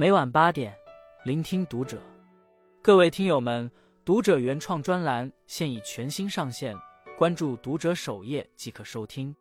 [0.00, 0.74] 每晚八点，
[1.24, 2.00] 聆听读者。
[2.80, 3.70] 各位听友们，
[4.02, 6.74] 读者原创专栏现已全新上线，
[7.18, 9.36] 关注读者首页即可收听。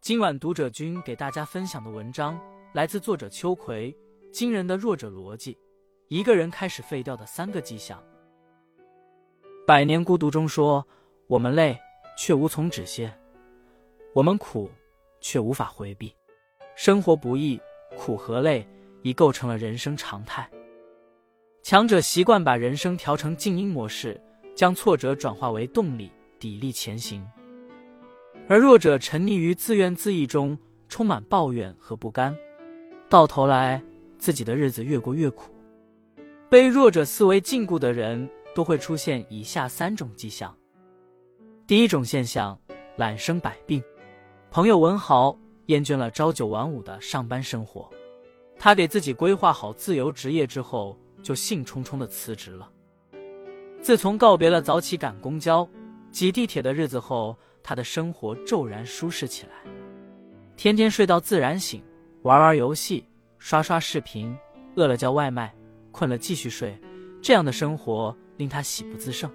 [0.00, 2.40] 今晚读者君给大家分享的文章
[2.74, 3.92] 来自作者秋葵，
[4.30, 5.52] 《惊人的弱者逻辑》，
[6.06, 8.00] 一个人开始废掉的三个迹象。
[9.66, 10.86] 《百年孤独》中说
[11.26, 11.76] ：“我们累，
[12.16, 13.10] 却无从止歇；
[14.14, 14.70] 我们苦，
[15.20, 16.14] 却无法回避。
[16.76, 17.60] 生活不易，
[17.96, 18.64] 苦和累
[19.02, 20.48] 已构成了人生常态。
[21.62, 24.20] 强者习惯把人生调成静音模式，
[24.54, 27.20] 将挫折转化为动力，砥砺前行；
[28.48, 30.58] 而弱者沉溺于自怨自艾中，
[30.88, 32.36] 充满抱怨和不甘，
[33.08, 33.82] 到头来
[34.18, 35.52] 自己的日子越过越苦。
[36.48, 40.52] 被弱者思维禁锢的人。”都会出现以下三种迹象。
[41.64, 42.58] 第一种现象，
[42.96, 43.80] 懒生百病。
[44.50, 47.88] 朋友文豪厌倦了朝九晚五的上班生活，
[48.58, 52.68] 他给自己规划好自由职业之后，就兴冲冲的辞职了。
[53.80, 55.68] 自从告别了早起赶公交、
[56.10, 59.52] 挤地铁的日子后，他的生活骤然舒适起来。
[60.56, 61.82] 天天睡到自然醒，
[62.22, 63.04] 玩玩游戏，
[63.38, 64.36] 刷刷视频，
[64.74, 65.54] 饿了叫外卖，
[65.92, 66.76] 困了继续睡，
[67.22, 68.16] 这样的生活。
[68.38, 69.28] 令他喜不自胜。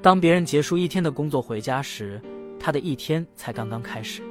[0.00, 2.18] 当别人结束一天的工作回家时，
[2.58, 4.22] 他的一天才刚刚开始。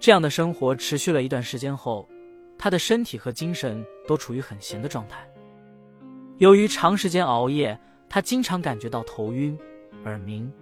[0.00, 2.08] 这样的生活持续了一段时间后，
[2.66, 5.24] 他的身体和精神都处于很闲的状态。
[6.38, 7.78] 由于长时间熬夜，
[8.08, 9.56] 他经常感觉到头晕、
[10.04, 10.52] 耳鸣，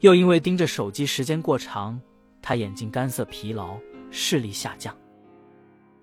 [0.00, 2.00] 又因为盯着手机时间过长，
[2.42, 3.78] 他眼睛干涩、疲劳、
[4.10, 4.92] 视力下降。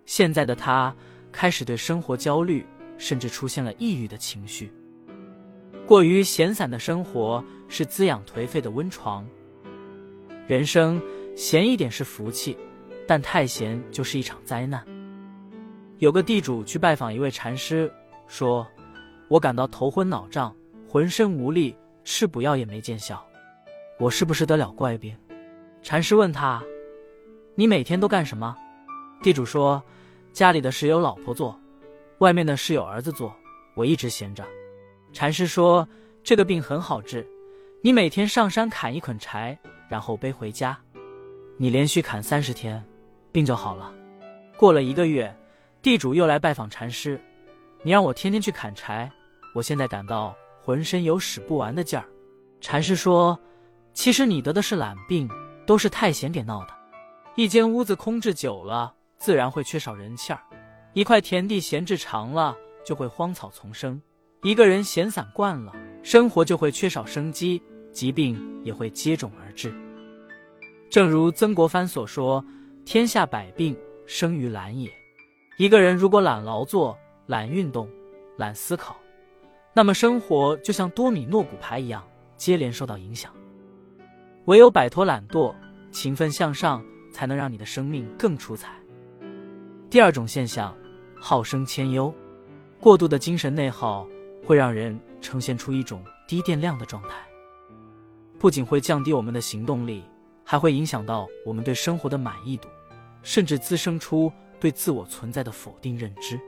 [0.06, 0.96] 现在的他
[1.30, 2.66] 开始对生活焦虑，
[2.98, 4.72] 甚至出现了抑郁的情绪。
[5.86, 9.28] 过于闲散的生活是滋养颓废的温床。
[10.48, 11.02] 人生
[11.36, 12.58] 闲一点是福气，
[13.06, 14.82] 但太闲就是一场灾难。
[16.04, 17.90] 有个地主去拜访一位禅师，
[18.28, 18.68] 说
[19.30, 20.54] ：“我感到头昏脑胀，
[20.86, 23.26] 浑身无力，吃补药也没见效，
[23.98, 25.16] 我是不是得了怪病？”
[25.82, 26.62] 禅师问他
[27.56, 28.54] ：“你每天都干什么？”
[29.24, 29.82] 地主说
[30.34, 31.58] ：“家里的事有老婆做，
[32.18, 33.34] 外面的事有儿子做，
[33.74, 34.44] 我一直闲着。”
[35.14, 35.88] 禅师说
[36.22, 37.26] ：“这个病很好治，
[37.82, 40.78] 你每天上山砍一捆柴，然后背回家，
[41.56, 42.84] 你连续砍三十天，
[43.32, 43.90] 病就好了。”
[44.60, 45.34] 过了一个月，
[45.84, 47.20] 地主又来拜访禅师
[47.84, 49.12] ：“你让我天天去砍柴，
[49.54, 52.06] 我现在感到浑身有使不完的劲儿。”
[52.62, 53.38] 禅师说
[53.92, 55.30] ：“其实你得的是懒病，
[55.68, 56.70] 都是太闲给闹的。
[57.36, 60.40] 一间屋子空置久了，自然会缺少人气儿；
[60.94, 62.56] 一块田地闲置长了，
[62.86, 64.02] 就会荒草丛生。”
[64.42, 67.62] 一个人闲散惯了，生活就会缺少生机，
[67.92, 69.74] 疾病也会接踵而至。
[70.90, 72.42] 正如曾国藩所说
[72.86, 74.90] ：“天下百病生于懒也。”
[75.58, 76.98] 一个人如果懒劳作、
[77.28, 77.90] 懒运动、
[78.38, 78.96] 懒思考，
[79.74, 82.04] 那么生活就像多米诺骨牌一样，
[82.36, 83.32] 接连受到影响。
[84.46, 85.54] 唯有摆脱懒惰，
[85.92, 88.74] 勤奋向上，才能让你的生命更出彩。
[89.90, 90.76] 第二种现象，
[91.16, 92.14] 好生迁忧，
[92.80, 94.08] 过度的精神内耗。
[94.46, 97.16] 会让人呈现出一种低电量的状态，
[98.38, 100.04] 不仅会降低我们的行动力，
[100.44, 102.68] 还会影响到我们对生活的满意度，
[103.22, 104.30] 甚至滋生出
[104.64, 106.40] 对自我存在的否定认知。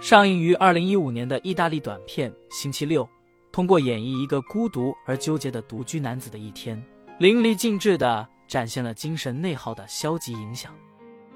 [0.00, 3.04] 上映于二零一五年的意大利短片《星期六》，
[3.52, 6.82] 通过演绎一个孤独而纠结的独居男子的一天，
[7.20, 10.74] 淋漓尽致地展现了精神内耗的消极影响。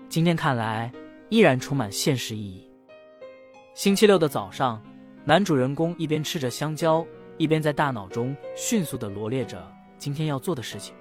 [0.08, 0.92] 今天看来，
[1.28, 2.68] 依然充满现实意义。
[3.72, 4.82] 星期六的早上。
[5.22, 10.94] 男主人公一边吃着香蕉，一边在大脑中迅速地罗列着今天要做的事情：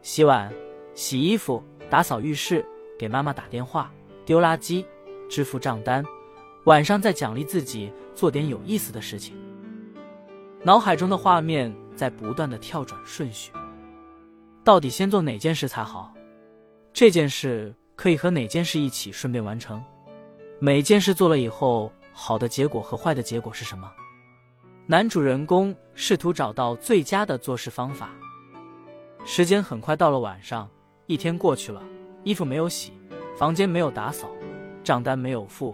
[0.00, 0.50] 洗碗、
[0.94, 2.66] 洗衣服、打扫浴室、
[2.98, 3.92] 给妈妈打电话、
[4.28, 4.84] 丢垃圾、
[5.26, 6.04] 支付账单，
[6.64, 9.34] 晚上再奖励自己做点有意思的事情。
[10.62, 13.50] 脑海中的画面在不断的跳转顺序，
[14.62, 16.12] 到底先做哪件事才好？
[16.92, 19.82] 这件事可以和哪件事一起顺便完成？
[20.58, 21.90] 每件事做了以后。
[22.12, 23.88] 好的结果和坏的结果是什么？
[24.86, 28.10] 男主人公试图找到最佳的做事方法。
[29.24, 30.68] 时间很快到了晚上，
[31.06, 31.80] 一天过去了，
[32.24, 32.92] 衣服没有洗，
[33.38, 34.28] 房间没有打扫，
[34.82, 35.72] 账单没有付，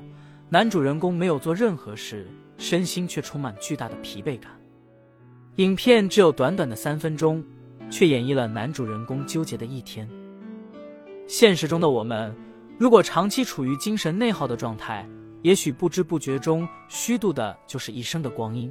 [0.50, 4.52] 男主人公没有做任何事，身心却充满巨大的疲惫感。
[5.56, 7.42] 影片只有短短的三分钟，
[7.88, 10.06] 却演绎了男主人公纠结的一天。
[11.26, 12.36] 现实中的我们，
[12.78, 15.08] 如果长期处于精神内耗的状态，
[15.40, 18.70] 也许不知不觉中虚度的就是一生的光阴。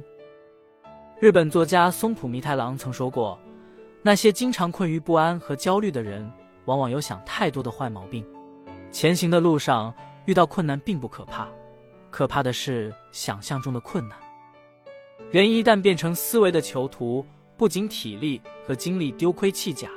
[1.18, 3.36] 日本作家松浦弥太郎曾说过
[4.02, 6.30] ：“那些经常困于不安和焦虑的人，
[6.66, 8.24] 往往有想太多的坏毛病。
[8.94, 9.92] 前行的路上
[10.24, 11.48] 遇到困难并不可怕，
[12.12, 14.16] 可怕的是想象中的困难。
[15.32, 17.26] 人一旦变成思维的囚徒，
[17.56, 19.90] 不仅体力和精力丢盔弃甲，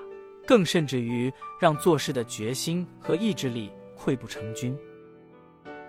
[0.47, 4.75] 更甚至于让做事的决心和意志力溃不成军。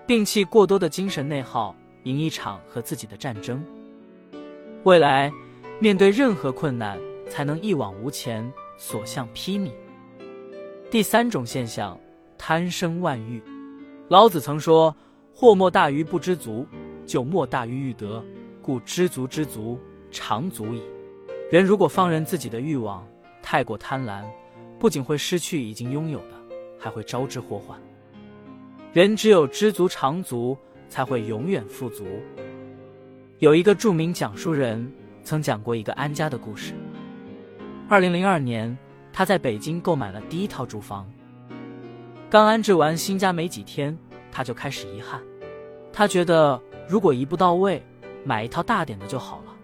[0.06, 3.64] 摒弃过多的精神内耗，赢一场和自己的战争。
[4.84, 5.32] 未来，
[5.80, 7.00] 面对任何困难，
[7.30, 9.70] 才能一往无前，所向披靡。
[10.90, 11.98] 第三种现象，
[12.38, 13.42] 贪生万欲。
[14.08, 14.94] 老子曾说
[15.34, 16.64] ：“祸莫大于不知足，
[17.04, 18.24] 就莫大于欲得。
[18.62, 19.78] 故知足知足，
[20.10, 20.82] 常足矣。”
[21.50, 23.06] 人如果放任自己的欲望，
[23.42, 24.22] 太过贪婪，
[24.78, 26.34] 不仅会失去已经拥有的，
[26.78, 27.78] 还会招致祸患。
[28.92, 30.56] 人只有知足常足，
[30.88, 32.06] 才会永远富足。
[33.38, 34.90] 有一个著名讲述人
[35.22, 36.74] 曾讲过一个安家的故事。
[37.88, 38.76] 二零零二年，
[39.12, 41.10] 他在北京购买了第一套住房。
[42.30, 43.96] 刚安置完新家没几天，
[44.30, 45.18] 他就开始遗憾。
[45.90, 47.82] 他觉得如果一步到位，
[48.22, 49.54] 买一套大点的就好了。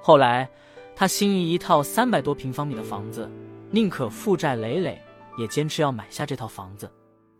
[0.00, 0.48] 后来，
[0.94, 3.30] 他心仪一套三百多平方米的房子，
[3.70, 4.98] 宁可负债累累，
[5.36, 6.90] 也坚持要买下这套房子。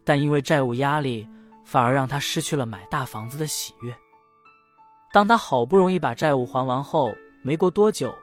[0.05, 1.27] 但因为债务压力，
[1.65, 3.95] 反而让他失去了买大房子的喜悦。
[5.15, 7.11] 当他好不容易把债务还完后，
[7.41, 8.15] 没过多久，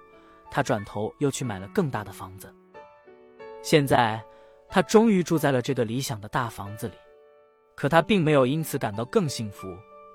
[0.52, 2.54] 他转头又去买了更大的房子。
[3.64, 4.24] 现在。
[4.74, 6.96] 他终于住在了这个理想的大房子里，
[7.76, 9.68] 可他并没有因此感到更幸福，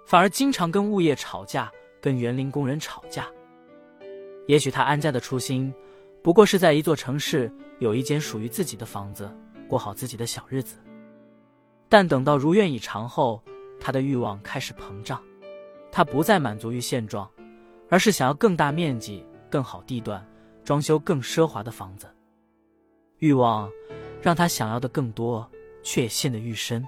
[0.05, 1.71] 反而经常跟物业吵架，
[2.03, 3.29] 跟园林工人吵架。
[4.49, 5.73] 也许他安家的初心，
[6.25, 9.33] 不过是在一座城市有一间属于自己的房子，
[9.69, 10.75] 过好自己的小日子。
[11.89, 13.41] 但等到如愿以偿后，
[13.79, 15.23] 他的欲望开始膨胀，
[15.93, 17.31] 他不再满足于现状，
[17.89, 20.29] 而是想要更大面积、更好地段、
[20.65, 22.09] 装修更奢华的房子。
[23.19, 23.71] 欲望。
[24.21, 25.49] 让他想要的更多，
[25.83, 26.87] 却也陷得愈深。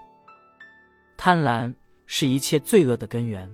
[1.17, 1.73] 贪婪
[2.06, 3.50] 是一切罪恶的根源。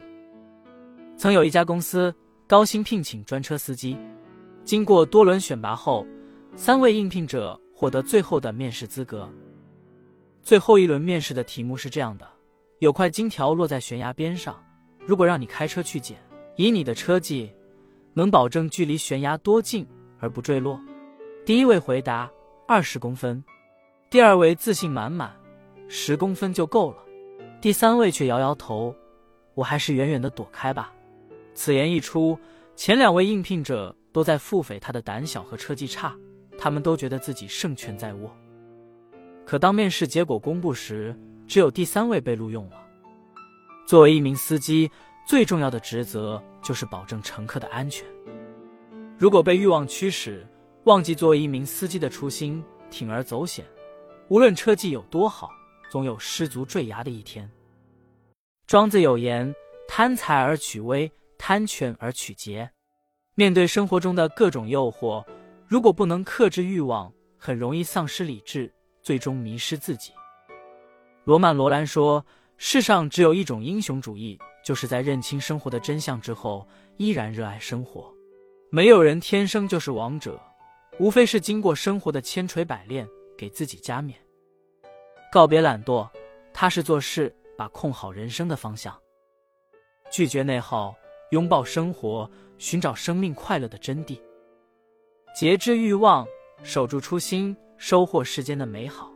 [1.17, 2.14] 曾有一家公司
[2.46, 3.96] 高薪聘请专车司机，
[4.64, 6.06] 经过多轮选拔后，
[6.55, 9.28] 三位应聘者获得最后的面试资格。
[10.43, 12.29] 最后一轮面试的题目是这样的：
[12.79, 14.62] 有块金条落在悬崖边上，
[15.05, 16.17] 如果让你开车去捡，
[16.56, 17.52] 以你的车技，
[18.14, 19.87] 能保证距离悬崖多近
[20.20, 20.81] 而不坠落？
[21.44, 22.31] 第一位回答：
[22.69, 23.43] 二十公分。
[24.17, 25.31] 第二位自信满满，
[25.89, 26.97] 十公分就够了。
[27.61, 28.97] 第三位却摇摇头，
[29.53, 30.91] 我还是远远的躲开吧。
[31.53, 32.39] 此言一出，
[32.75, 36.17] 前两位应聘者都在腹诽他的胆小和车技差，
[36.57, 38.35] 他们都觉得自己胜券在握。
[39.45, 41.15] 可当面试结果公布时，
[41.47, 42.79] 只有第三位被录用了。
[43.87, 44.91] 作为一名司机，
[45.29, 48.09] 最重要的职责就是保证乘客的安全。
[49.19, 50.43] 如果被欲望驱使，
[50.85, 53.63] 忘记作为一名司机的初心，铤而走险。
[54.28, 55.50] 无论车技有多好，
[55.88, 57.49] 总有失足坠崖的一天。
[58.67, 59.55] 庄子有言
[59.87, 62.69] ：“贪财而取威，贪权而取节。”
[63.37, 65.25] 面对生活中的各种诱惑，
[65.69, 70.11] 如果不能克制欲望，很容易丧失理智，最终迷失自己。
[71.22, 72.25] 罗曼·罗兰说
[72.58, 78.12] ：“世上只有一种英雄主义，就是在认清生活的真相之后，依然热爱生活。
[78.70, 80.40] 没有人天生就是王者，
[80.99, 83.06] 无非是经过生活的千锤百炼。”
[83.37, 84.19] 给自己加冕，
[85.31, 86.09] 告别懒惰，
[86.53, 88.96] 踏实做事，把控好人生的方向，
[90.10, 90.94] 拒绝内耗，
[91.31, 94.19] 拥抱生活，寻找生命快乐的真谛，
[95.34, 96.27] 节制欲望，
[96.63, 99.13] 守住初心，收获世间的美好。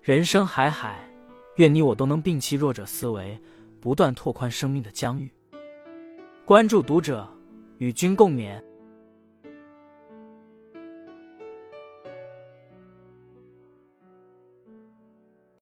[0.00, 1.10] 人生海海，
[1.56, 3.38] 愿你我都能摒弃弱者思维，
[3.80, 5.32] 不断拓宽生命的疆域。
[6.44, 7.28] 关注读者，
[7.78, 8.62] 与君共勉。